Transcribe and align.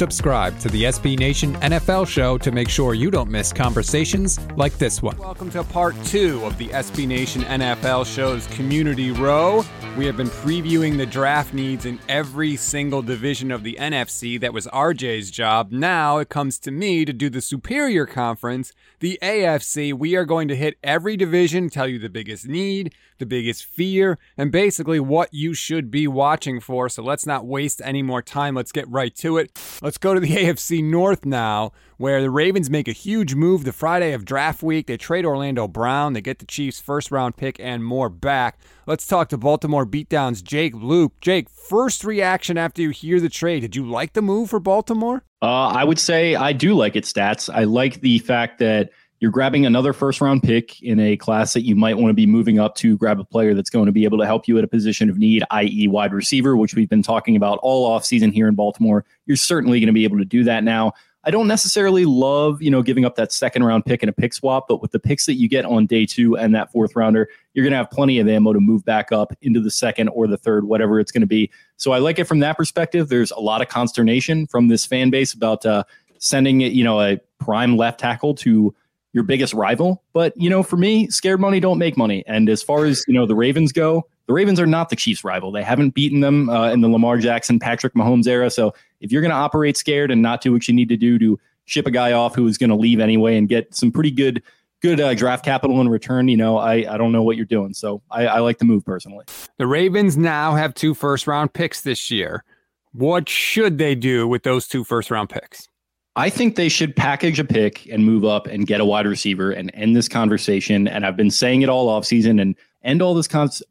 Subscribe 0.00 0.58
to 0.60 0.70
the 0.70 0.84
SB 0.84 1.18
Nation 1.18 1.54
NFL 1.56 2.08
show 2.08 2.38
to 2.38 2.50
make 2.50 2.70
sure 2.70 2.94
you 2.94 3.10
don't 3.10 3.30
miss 3.30 3.52
conversations 3.52 4.40
like 4.56 4.78
this 4.78 5.02
one. 5.02 5.14
Welcome 5.18 5.50
to 5.50 5.62
part 5.62 5.94
two 6.06 6.42
of 6.46 6.56
the 6.56 6.68
SB 6.68 7.06
Nation 7.06 7.42
NFL 7.42 8.06
show's 8.06 8.46
Community 8.46 9.10
Row. 9.10 9.62
We 9.96 10.06
have 10.06 10.16
been 10.16 10.28
previewing 10.28 10.96
the 10.96 11.04
draft 11.04 11.52
needs 11.52 11.84
in 11.84 11.98
every 12.08 12.56
single 12.56 13.02
division 13.02 13.50
of 13.50 13.64
the 13.64 13.76
NFC. 13.78 14.40
That 14.40 14.54
was 14.54 14.68
RJ's 14.68 15.32
job. 15.32 15.72
Now 15.72 16.18
it 16.18 16.28
comes 16.28 16.58
to 16.60 16.70
me 16.70 17.04
to 17.04 17.12
do 17.12 17.28
the 17.28 17.40
superior 17.40 18.06
conference, 18.06 18.72
the 19.00 19.18
AFC. 19.20 19.92
We 19.92 20.14
are 20.14 20.24
going 20.24 20.46
to 20.48 20.56
hit 20.56 20.78
every 20.84 21.16
division, 21.16 21.68
tell 21.68 21.88
you 21.88 21.98
the 21.98 22.08
biggest 22.08 22.46
need, 22.46 22.94
the 23.18 23.26
biggest 23.26 23.64
fear, 23.66 24.18
and 24.38 24.52
basically 24.52 25.00
what 25.00 25.34
you 25.34 25.54
should 25.54 25.90
be 25.90 26.06
watching 26.06 26.60
for. 26.60 26.88
So 26.88 27.02
let's 27.02 27.26
not 27.26 27.44
waste 27.44 27.82
any 27.84 28.02
more 28.02 28.22
time. 28.22 28.54
Let's 28.54 28.72
get 28.72 28.88
right 28.88 29.14
to 29.16 29.38
it. 29.38 29.58
Let's 29.82 29.98
go 29.98 30.14
to 30.14 30.20
the 30.20 30.28
AFC 30.36 30.82
North 30.82 31.26
now, 31.26 31.72
where 31.98 32.22
the 32.22 32.30
Ravens 32.30 32.70
make 32.70 32.88
a 32.88 32.92
huge 32.92 33.34
move 33.34 33.64
the 33.64 33.72
Friday 33.72 34.12
of 34.12 34.24
draft 34.24 34.62
week. 34.62 34.86
They 34.86 34.96
trade 34.96 35.26
Orlando 35.26 35.68
Brown, 35.68 36.14
they 36.14 36.22
get 36.22 36.38
the 36.38 36.46
Chiefs' 36.46 36.80
first 36.80 37.10
round 37.10 37.36
pick 37.36 37.60
and 37.60 37.84
more 37.84 38.08
back. 38.08 38.58
Let's 38.86 39.06
talk 39.06 39.28
to 39.28 39.36
Baltimore 39.36 39.79
beatdowns 39.86 40.42
Jake 40.42 40.74
Luke. 40.74 41.12
Jake, 41.20 41.48
first 41.48 42.04
reaction 42.04 42.58
after 42.58 42.82
you 42.82 42.90
hear 42.90 43.20
the 43.20 43.28
trade. 43.28 43.60
Did 43.60 43.76
you 43.76 43.88
like 43.88 44.12
the 44.12 44.22
move 44.22 44.50
for 44.50 44.60
Baltimore? 44.60 45.22
Uh, 45.42 45.68
I 45.68 45.84
would 45.84 45.98
say 45.98 46.34
I 46.34 46.52
do 46.52 46.74
like 46.74 46.96
its 46.96 47.12
stats. 47.12 47.52
I 47.52 47.64
like 47.64 48.00
the 48.00 48.18
fact 48.20 48.58
that 48.58 48.90
you're 49.20 49.30
grabbing 49.30 49.66
another 49.66 49.92
first 49.92 50.20
round 50.20 50.42
pick 50.42 50.82
in 50.82 50.98
a 50.98 51.16
class 51.16 51.52
that 51.52 51.62
you 51.62 51.76
might 51.76 51.98
want 51.98 52.08
to 52.08 52.14
be 52.14 52.26
moving 52.26 52.58
up 52.58 52.74
to 52.76 52.96
grab 52.96 53.20
a 53.20 53.24
player 53.24 53.52
that's 53.52 53.68
going 53.68 53.86
to 53.86 53.92
be 53.92 54.04
able 54.04 54.18
to 54.18 54.26
help 54.26 54.48
you 54.48 54.56
at 54.56 54.64
a 54.64 54.68
position 54.68 55.10
of 55.10 55.18
need, 55.18 55.44
i.e., 55.50 55.88
wide 55.88 56.14
receiver, 56.14 56.56
which 56.56 56.74
we've 56.74 56.88
been 56.88 57.02
talking 57.02 57.36
about 57.36 57.58
all 57.62 57.88
offseason 57.88 58.32
here 58.32 58.48
in 58.48 58.54
Baltimore. 58.54 59.04
You're 59.26 59.36
certainly 59.36 59.78
going 59.78 59.88
to 59.88 59.92
be 59.92 60.04
able 60.04 60.18
to 60.18 60.24
do 60.24 60.42
that 60.44 60.64
now. 60.64 60.94
I 61.24 61.30
don't 61.30 61.46
necessarily 61.46 62.06
love, 62.06 62.62
you 62.62 62.70
know, 62.70 62.82
giving 62.82 63.04
up 63.04 63.14
that 63.16 63.30
second 63.30 63.62
round 63.62 63.84
pick 63.84 64.02
and 64.02 64.08
a 64.08 64.12
pick 64.12 64.32
swap, 64.32 64.66
but 64.68 64.80
with 64.80 64.92
the 64.92 64.98
picks 64.98 65.26
that 65.26 65.34
you 65.34 65.48
get 65.48 65.66
on 65.66 65.84
day 65.84 66.06
two 66.06 66.36
and 66.36 66.54
that 66.54 66.72
fourth 66.72 66.96
rounder, 66.96 67.28
you're 67.52 67.62
going 67.62 67.72
to 67.72 67.76
have 67.76 67.90
plenty 67.90 68.18
of 68.18 68.26
ammo 68.26 68.54
to 68.54 68.60
move 68.60 68.84
back 68.86 69.12
up 69.12 69.34
into 69.42 69.60
the 69.60 69.70
second 69.70 70.08
or 70.08 70.26
the 70.26 70.38
third, 70.38 70.64
whatever 70.64 70.98
it's 70.98 71.12
going 71.12 71.20
to 71.20 71.26
be. 71.26 71.50
So 71.76 71.92
I 71.92 71.98
like 71.98 72.18
it 72.18 72.24
from 72.24 72.38
that 72.38 72.56
perspective. 72.56 73.08
There's 73.08 73.32
a 73.32 73.40
lot 73.40 73.60
of 73.60 73.68
consternation 73.68 74.46
from 74.46 74.68
this 74.68 74.86
fan 74.86 75.10
base 75.10 75.34
about 75.34 75.66
uh, 75.66 75.84
sending, 76.18 76.60
you 76.60 76.84
know, 76.84 77.00
a 77.02 77.20
prime 77.38 77.76
left 77.76 78.00
tackle 78.00 78.34
to 78.36 78.74
your 79.12 79.24
biggest 79.24 79.52
rival. 79.52 80.02
But, 80.14 80.34
you 80.36 80.48
know, 80.48 80.62
for 80.62 80.76
me, 80.76 81.08
scared 81.08 81.40
money 81.40 81.60
don't 81.60 81.78
make 81.78 81.98
money. 81.98 82.24
And 82.26 82.48
as 82.48 82.62
far 82.62 82.86
as, 82.86 83.04
you 83.06 83.14
know, 83.14 83.26
the 83.26 83.34
Ravens 83.34 83.72
go, 83.72 84.06
the 84.30 84.34
Ravens 84.34 84.60
are 84.60 84.66
not 84.66 84.90
the 84.90 84.94
Chiefs' 84.94 85.24
rival. 85.24 85.50
They 85.50 85.64
haven't 85.64 85.90
beaten 85.90 86.20
them 86.20 86.48
uh, 86.48 86.70
in 86.70 86.82
the 86.82 86.88
Lamar 86.88 87.18
Jackson, 87.18 87.58
Patrick 87.58 87.94
Mahomes 87.94 88.28
era. 88.28 88.48
So 88.48 88.72
if 89.00 89.10
you're 89.10 89.22
going 89.22 89.32
to 89.32 89.36
operate 89.36 89.76
scared 89.76 90.12
and 90.12 90.22
not 90.22 90.40
do 90.40 90.52
what 90.52 90.68
you 90.68 90.74
need 90.74 90.88
to 90.88 90.96
do 90.96 91.18
to 91.18 91.36
ship 91.64 91.84
a 91.84 91.90
guy 91.90 92.12
off 92.12 92.36
who 92.36 92.46
is 92.46 92.56
going 92.56 92.70
to 92.70 92.76
leave 92.76 93.00
anyway 93.00 93.36
and 93.36 93.48
get 93.48 93.74
some 93.74 93.90
pretty 93.90 94.12
good 94.12 94.40
good 94.82 95.00
uh, 95.00 95.14
draft 95.14 95.44
capital 95.44 95.80
in 95.80 95.88
return, 95.88 96.28
you 96.28 96.36
know, 96.36 96.58
I, 96.58 96.94
I 96.94 96.96
don't 96.96 97.10
know 97.10 97.24
what 97.24 97.36
you're 97.36 97.44
doing. 97.44 97.74
So 97.74 98.02
I, 98.08 98.28
I 98.28 98.38
like 98.38 98.58
the 98.58 98.64
move 98.64 98.84
personally. 98.84 99.24
The 99.58 99.66
Ravens 99.66 100.16
now 100.16 100.54
have 100.54 100.74
two 100.74 100.94
first 100.94 101.26
round 101.26 101.52
picks 101.52 101.80
this 101.80 102.08
year. 102.08 102.44
What 102.92 103.28
should 103.28 103.78
they 103.78 103.96
do 103.96 104.28
with 104.28 104.44
those 104.44 104.68
two 104.68 104.84
first 104.84 105.10
round 105.10 105.28
picks? 105.28 105.68
I 106.14 106.30
think 106.30 106.54
they 106.54 106.68
should 106.68 106.94
package 106.94 107.40
a 107.40 107.44
pick 107.44 107.88
and 107.90 108.04
move 108.04 108.24
up 108.24 108.46
and 108.46 108.64
get 108.64 108.80
a 108.80 108.84
wide 108.84 109.06
receiver 109.06 109.50
and 109.50 109.72
end 109.74 109.96
this 109.96 110.08
conversation. 110.08 110.86
And 110.86 111.04
I've 111.04 111.16
been 111.16 111.32
saying 111.32 111.62
it 111.62 111.68
all 111.68 111.88
offseason 111.88 112.40
and 112.40 112.54
end 112.82 113.02
all 113.02 113.14
this 113.14 113.28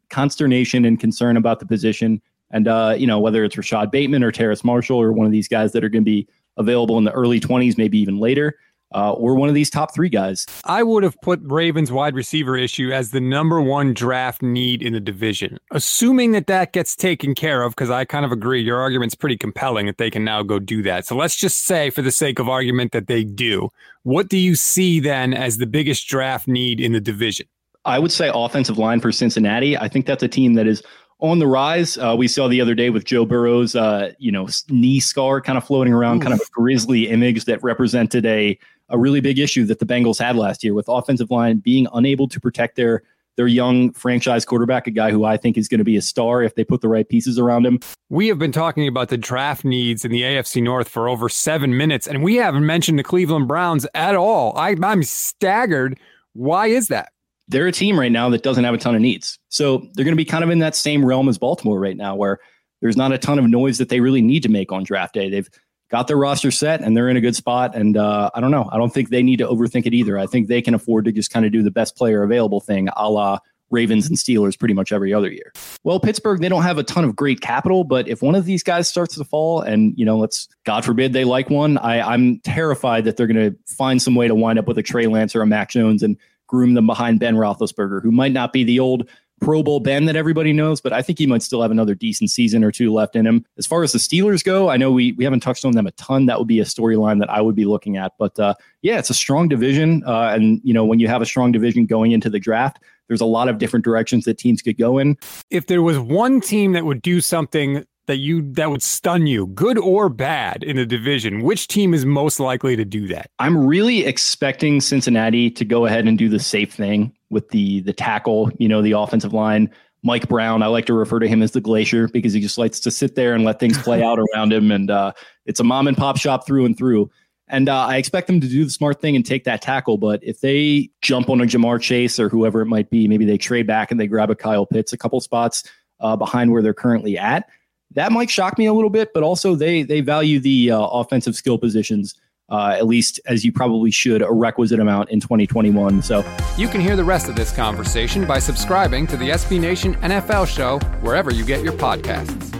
consternation 0.08 0.84
and 0.84 1.00
concern 1.00 1.36
about 1.36 1.60
the 1.60 1.66
position. 1.66 2.20
And, 2.50 2.68
uh, 2.68 2.94
you 2.96 3.06
know, 3.06 3.20
whether 3.20 3.44
it's 3.44 3.56
Rashod 3.56 3.90
Bateman 3.90 4.24
or 4.24 4.32
Terrace 4.32 4.64
Marshall 4.64 5.00
or 5.00 5.12
one 5.12 5.26
of 5.26 5.32
these 5.32 5.48
guys 5.48 5.72
that 5.72 5.84
are 5.84 5.88
going 5.88 6.04
to 6.04 6.10
be 6.10 6.26
available 6.56 6.98
in 6.98 7.04
the 7.04 7.12
early 7.12 7.40
20s, 7.40 7.78
maybe 7.78 7.98
even 7.98 8.18
later, 8.18 8.56
uh, 8.94 9.12
or 9.12 9.34
one 9.34 9.48
of 9.48 9.54
these 9.54 9.70
top 9.70 9.94
three 9.94 10.08
guys. 10.08 10.46
I 10.64 10.82
would 10.82 11.04
have 11.04 11.20
put 11.22 11.40
Ravens 11.42 11.92
wide 11.92 12.14
receiver 12.14 12.56
issue 12.56 12.90
as 12.90 13.10
the 13.10 13.20
number 13.20 13.60
one 13.60 13.94
draft 13.94 14.42
need 14.42 14.82
in 14.82 14.92
the 14.92 15.00
division. 15.00 15.58
Assuming 15.70 16.32
that 16.32 16.48
that 16.48 16.72
gets 16.72 16.96
taken 16.96 17.34
care 17.34 17.62
of, 17.62 17.72
because 17.72 17.90
I 17.90 18.04
kind 18.04 18.24
of 18.24 18.32
agree, 18.32 18.60
your 18.60 18.80
argument's 18.80 19.14
pretty 19.14 19.36
compelling 19.36 19.86
that 19.86 19.98
they 19.98 20.10
can 20.10 20.24
now 20.24 20.42
go 20.42 20.58
do 20.58 20.82
that. 20.82 21.06
So 21.06 21.16
let's 21.16 21.36
just 21.36 21.64
say, 21.64 21.90
for 21.90 22.02
the 22.02 22.10
sake 22.10 22.38
of 22.38 22.48
argument, 22.48 22.92
that 22.92 23.06
they 23.06 23.24
do. 23.24 23.70
What 24.02 24.28
do 24.28 24.38
you 24.38 24.56
see 24.56 24.98
then 24.98 25.34
as 25.34 25.58
the 25.58 25.66
biggest 25.66 26.08
draft 26.08 26.48
need 26.48 26.80
in 26.80 26.92
the 26.92 27.00
division? 27.00 27.46
I 27.84 27.98
would 27.98 28.12
say 28.12 28.30
offensive 28.32 28.78
line 28.78 29.00
for 29.00 29.10
Cincinnati. 29.12 29.76
I 29.76 29.88
think 29.88 30.06
that's 30.06 30.22
a 30.22 30.28
team 30.28 30.54
that 30.54 30.66
is 30.66 30.82
on 31.20 31.38
the 31.38 31.46
rise. 31.46 31.98
Uh, 31.98 32.14
we 32.16 32.28
saw 32.28 32.48
the 32.48 32.60
other 32.60 32.74
day 32.74 32.90
with 32.90 33.04
Joe 33.04 33.24
Burrow's, 33.24 33.76
uh, 33.76 34.12
you 34.18 34.32
know, 34.32 34.48
knee 34.68 35.00
scar 35.00 35.40
kind 35.40 35.56
of 35.58 35.64
floating 35.64 35.92
around, 35.92 36.18
Oof. 36.18 36.22
kind 36.22 36.34
of 36.34 36.40
a 36.40 36.50
grisly 36.50 37.08
image 37.08 37.44
that 37.44 37.62
represented 37.62 38.26
a 38.26 38.58
a 38.92 38.98
really 38.98 39.20
big 39.20 39.38
issue 39.38 39.64
that 39.66 39.78
the 39.78 39.86
Bengals 39.86 40.18
had 40.18 40.34
last 40.34 40.64
year 40.64 40.74
with 40.74 40.86
offensive 40.88 41.30
line 41.30 41.58
being 41.58 41.86
unable 41.94 42.26
to 42.28 42.40
protect 42.40 42.76
their 42.76 43.02
their 43.36 43.46
young 43.46 43.92
franchise 43.92 44.44
quarterback, 44.44 44.86
a 44.86 44.90
guy 44.90 45.10
who 45.10 45.24
I 45.24 45.36
think 45.36 45.56
is 45.56 45.68
going 45.68 45.78
to 45.78 45.84
be 45.84 45.96
a 45.96 46.02
star 46.02 46.42
if 46.42 46.56
they 46.56 46.64
put 46.64 46.82
the 46.82 46.88
right 46.88 47.08
pieces 47.08 47.38
around 47.38 47.64
him. 47.64 47.78
We 48.10 48.26
have 48.28 48.38
been 48.38 48.52
talking 48.52 48.86
about 48.86 49.08
the 49.08 49.16
draft 49.16 49.64
needs 49.64 50.04
in 50.04 50.10
the 50.10 50.22
AFC 50.22 50.62
North 50.62 50.88
for 50.88 51.08
over 51.08 51.28
seven 51.28 51.76
minutes, 51.76 52.06
and 52.06 52.22
we 52.22 52.36
haven't 52.36 52.66
mentioned 52.66 52.98
the 52.98 53.04
Cleveland 53.04 53.48
Browns 53.48 53.86
at 53.94 54.14
all. 54.14 54.54
I, 54.58 54.76
I'm 54.82 55.02
staggered. 55.04 55.98
Why 56.34 56.66
is 56.66 56.88
that? 56.88 57.12
They're 57.50 57.66
a 57.66 57.72
team 57.72 57.98
right 57.98 58.12
now 58.12 58.30
that 58.30 58.42
doesn't 58.42 58.64
have 58.64 58.74
a 58.74 58.78
ton 58.78 58.94
of 58.94 59.00
needs. 59.00 59.38
So 59.48 59.88
they're 59.94 60.04
going 60.04 60.16
to 60.16 60.16
be 60.16 60.24
kind 60.24 60.44
of 60.44 60.50
in 60.50 60.60
that 60.60 60.76
same 60.76 61.04
realm 61.04 61.28
as 61.28 61.36
Baltimore 61.36 61.78
right 61.78 61.96
now, 61.96 62.14
where 62.14 62.38
there's 62.80 62.96
not 62.96 63.12
a 63.12 63.18
ton 63.18 63.38
of 63.38 63.44
noise 63.46 63.78
that 63.78 63.88
they 63.88 64.00
really 64.00 64.22
need 64.22 64.42
to 64.44 64.48
make 64.48 64.72
on 64.72 64.84
draft 64.84 65.14
day. 65.14 65.28
They've 65.28 65.50
got 65.90 66.06
their 66.06 66.16
roster 66.16 66.52
set 66.52 66.80
and 66.80 66.96
they're 66.96 67.08
in 67.08 67.16
a 67.16 67.20
good 67.20 67.34
spot. 67.34 67.74
And 67.74 67.96
uh, 67.96 68.30
I 68.34 68.40
don't 68.40 68.52
know. 68.52 68.68
I 68.72 68.78
don't 68.78 68.94
think 68.94 69.10
they 69.10 69.22
need 69.22 69.38
to 69.38 69.46
overthink 69.46 69.84
it 69.86 69.94
either. 69.94 70.16
I 70.16 70.26
think 70.26 70.46
they 70.46 70.62
can 70.62 70.74
afford 70.74 71.04
to 71.06 71.12
just 71.12 71.32
kind 71.32 71.44
of 71.44 71.50
do 71.50 71.62
the 71.62 71.72
best 71.72 71.96
player 71.96 72.22
available 72.22 72.60
thing, 72.60 72.88
a 72.96 73.10
la 73.10 73.40
Ravens 73.70 74.08
and 74.08 74.16
Steelers 74.16 74.58
pretty 74.58 74.74
much 74.74 74.92
every 74.92 75.12
other 75.12 75.30
year. 75.30 75.52
Well, 75.84 76.00
Pittsburgh, 76.00 76.40
they 76.40 76.48
don't 76.48 76.62
have 76.62 76.78
a 76.78 76.82
ton 76.82 77.04
of 77.04 77.14
great 77.14 77.40
capital, 77.40 77.84
but 77.84 78.08
if 78.08 78.20
one 78.20 78.34
of 78.34 78.44
these 78.44 78.62
guys 78.62 78.88
starts 78.88 79.14
to 79.16 79.24
fall 79.24 79.60
and, 79.60 79.96
you 79.96 80.04
know, 80.04 80.18
let's 80.18 80.48
God 80.64 80.84
forbid 80.84 81.12
they 81.12 81.24
like 81.24 81.50
one, 81.50 81.78
I, 81.78 82.00
I'm 82.00 82.40
terrified 82.40 83.04
that 83.04 83.16
they're 83.16 83.28
going 83.28 83.52
to 83.52 83.56
find 83.66 84.02
some 84.02 84.14
way 84.14 84.26
to 84.26 84.34
wind 84.34 84.58
up 84.58 84.66
with 84.66 84.78
a 84.78 84.82
Trey 84.82 85.06
Lance 85.06 85.36
or 85.36 85.42
a 85.42 85.46
Mac 85.46 85.70
Jones 85.70 86.02
and 86.02 86.16
groom 86.50 86.74
them 86.74 86.86
behind 86.86 87.20
Ben 87.20 87.36
Roethlisberger, 87.36 88.02
who 88.02 88.10
might 88.10 88.32
not 88.32 88.52
be 88.52 88.64
the 88.64 88.80
old 88.80 89.08
Pro 89.40 89.62
Bowl 89.62 89.80
Ben 89.80 90.04
that 90.04 90.16
everybody 90.16 90.52
knows, 90.52 90.82
but 90.82 90.92
I 90.92 91.00
think 91.00 91.18
he 91.18 91.26
might 91.26 91.42
still 91.42 91.62
have 91.62 91.70
another 91.70 91.94
decent 91.94 92.30
season 92.30 92.62
or 92.62 92.70
two 92.70 92.92
left 92.92 93.16
in 93.16 93.26
him. 93.26 93.46
As 93.56 93.66
far 93.66 93.82
as 93.82 93.92
the 93.92 93.98
Steelers 93.98 94.44
go, 94.44 94.68
I 94.68 94.76
know 94.76 94.92
we 94.92 95.12
we 95.12 95.24
haven't 95.24 95.40
touched 95.40 95.64
on 95.64 95.72
them 95.72 95.86
a 95.86 95.92
ton. 95.92 96.26
That 96.26 96.38
would 96.38 96.48
be 96.48 96.60
a 96.60 96.64
storyline 96.64 97.20
that 97.20 97.30
I 97.30 97.40
would 97.40 97.54
be 97.54 97.64
looking 97.64 97.96
at. 97.96 98.12
But 98.18 98.38
uh, 98.38 98.54
yeah, 98.82 98.98
it's 98.98 99.08
a 99.08 99.14
strong 99.14 99.48
division, 99.48 100.02
uh, 100.06 100.32
and 100.34 100.60
you 100.62 100.74
know 100.74 100.84
when 100.84 101.00
you 101.00 101.08
have 101.08 101.22
a 101.22 101.26
strong 101.26 101.52
division 101.52 101.86
going 101.86 102.12
into 102.12 102.28
the 102.28 102.38
draft, 102.38 102.80
there's 103.08 103.22
a 103.22 103.26
lot 103.26 103.48
of 103.48 103.56
different 103.56 103.84
directions 103.84 104.24
that 104.24 104.36
teams 104.36 104.60
could 104.60 104.76
go 104.76 104.98
in. 104.98 105.16
If 105.48 105.68
there 105.68 105.80
was 105.80 105.98
one 105.98 106.42
team 106.42 106.72
that 106.72 106.84
would 106.84 107.00
do 107.00 107.22
something 107.22 107.86
that 108.10 108.16
you 108.16 108.42
that 108.54 108.70
would 108.70 108.82
stun 108.82 109.28
you, 109.28 109.46
good 109.46 109.78
or 109.78 110.08
bad, 110.08 110.64
in 110.64 110.76
a 110.78 110.84
division, 110.84 111.42
which 111.42 111.68
team 111.68 111.94
is 111.94 112.04
most 112.04 112.40
likely 112.40 112.74
to 112.74 112.84
do 112.84 113.06
that? 113.06 113.30
I'm 113.38 113.56
really 113.56 114.04
expecting 114.04 114.80
Cincinnati 114.80 115.48
to 115.52 115.64
go 115.64 115.86
ahead 115.86 116.08
and 116.08 116.18
do 116.18 116.28
the 116.28 116.40
safe 116.40 116.72
thing 116.74 117.12
with 117.30 117.50
the 117.50 117.80
the 117.80 117.92
tackle, 117.92 118.50
you 118.58 118.68
know, 118.68 118.82
the 118.82 118.92
offensive 118.92 119.32
line. 119.32 119.70
Mike 120.02 120.28
Brown, 120.28 120.62
I 120.62 120.66
like 120.66 120.86
to 120.86 120.94
refer 120.94 121.20
to 121.20 121.28
him 121.28 121.40
as 121.40 121.52
the 121.52 121.60
glacier 121.60 122.08
because 122.08 122.32
he 122.32 122.40
just 122.40 122.58
likes 122.58 122.80
to 122.80 122.90
sit 122.90 123.14
there 123.14 123.34
and 123.34 123.44
let 123.44 123.60
things 123.60 123.78
play 123.78 124.02
out 124.04 124.18
around 124.18 124.52
him. 124.52 124.72
And 124.72 124.90
uh, 124.90 125.12
it's 125.46 125.60
a 125.60 125.64
mom 125.64 125.86
and 125.86 125.96
pop 125.96 126.16
shop 126.16 126.46
through 126.46 126.64
and 126.64 126.76
through. 126.76 127.10
And 127.46 127.68
uh, 127.68 127.86
I 127.86 127.96
expect 127.96 128.26
them 128.26 128.40
to 128.40 128.48
do 128.48 128.64
the 128.64 128.70
smart 128.70 129.00
thing 129.00 129.14
and 129.14 129.26
take 129.26 129.44
that 129.44 129.60
tackle. 129.60 129.98
But 129.98 130.20
if 130.24 130.40
they 130.40 130.90
jump 131.02 131.28
on 131.28 131.40
a 131.40 131.44
Ja'Marr 131.44 131.80
Chase 131.80 132.18
or 132.18 132.28
whoever 132.28 132.62
it 132.62 132.66
might 132.66 132.90
be, 132.90 133.08
maybe 133.08 133.24
they 133.24 133.38
trade 133.38 133.66
back 133.66 133.90
and 133.90 134.00
they 134.00 134.06
grab 134.06 134.30
a 134.30 134.34
Kyle 134.34 134.66
Pitts 134.66 134.92
a 134.92 134.96
couple 134.96 135.20
spots 135.20 135.64
uh, 136.00 136.16
behind 136.16 136.50
where 136.50 136.62
they're 136.62 136.72
currently 136.72 137.18
at 137.18 137.46
that 137.92 138.12
might 138.12 138.30
shock 138.30 138.58
me 138.58 138.66
a 138.66 138.72
little 138.72 138.90
bit, 138.90 139.12
but 139.12 139.22
also 139.22 139.54
they 139.54 139.82
they 139.82 140.00
value 140.00 140.40
the 140.40 140.70
uh, 140.70 140.80
offensive 140.80 141.34
skill 141.34 141.58
positions. 141.58 142.14
Uh, 142.48 142.74
at 142.76 142.84
least 142.88 143.20
as 143.26 143.44
you 143.44 143.52
probably 143.52 143.92
should, 143.92 144.22
a 144.22 144.32
requisite 144.32 144.80
amount 144.80 145.08
in 145.10 145.20
2021. 145.20 146.02
So 146.02 146.24
you 146.58 146.66
can 146.66 146.80
hear 146.80 146.96
the 146.96 147.04
rest 147.04 147.28
of 147.28 147.36
this 147.36 147.52
conversation 147.54 148.26
by 148.26 148.40
subscribing 148.40 149.06
to 149.06 149.16
the 149.16 149.28
SB 149.28 149.60
Nation 149.60 149.94
NFL 149.98 150.48
show 150.48 150.80
wherever 151.00 151.32
you 151.32 151.44
get 151.44 151.62
your 151.62 151.74
podcasts. 151.74 152.59